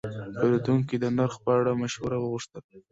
پیرودونکی 0.39 0.95
د 1.03 1.05
نرخ 1.17 1.35
په 1.43 1.51
اړه 1.59 1.71
مشوره 1.81 2.17
وغوښته. 2.19 2.57